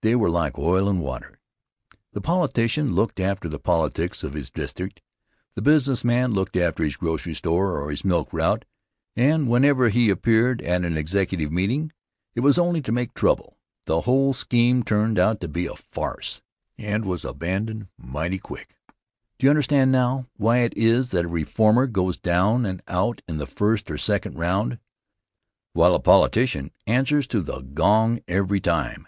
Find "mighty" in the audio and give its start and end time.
17.98-18.38